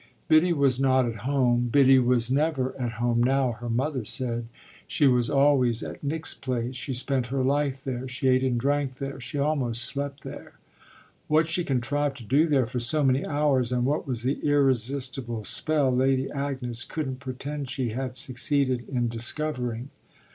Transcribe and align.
Biddy 0.27 0.51
was 0.51 0.79
not 0.79 1.05
at 1.05 1.17
home 1.27 1.67
Biddy 1.71 1.99
was 1.99 2.31
never 2.31 2.73
at 2.81 2.93
home 2.93 3.21
now, 3.21 3.51
her 3.59 3.69
mother 3.69 4.03
said: 4.03 4.47
she 4.87 5.05
was 5.05 5.29
always 5.29 5.83
at 5.83 6.03
Nick's 6.03 6.33
place, 6.33 6.75
she 6.75 6.91
spent 6.91 7.27
her 7.27 7.43
life 7.43 7.83
there, 7.83 8.07
she 8.07 8.27
ate 8.27 8.41
and 8.43 8.59
drank 8.59 8.95
there, 8.97 9.19
she 9.19 9.37
almost 9.37 9.83
slept 9.83 10.23
there. 10.23 10.53
What 11.27 11.47
she 11.47 11.63
contrived 11.63 12.17
to 12.17 12.23
do 12.23 12.47
there 12.47 12.65
for 12.65 12.79
so 12.79 13.03
many 13.03 13.23
hours 13.27 13.71
and 13.71 13.85
what 13.85 14.07
was 14.07 14.23
the 14.23 14.39
irresistible 14.41 15.43
spell 15.43 15.95
Lady 15.95 16.31
Agnes 16.31 16.83
couldn't 16.83 17.19
pretend 17.19 17.69
she 17.69 17.89
had 17.89 18.15
succeeded 18.15 18.89
in 18.89 19.07
discovering. 19.07 19.91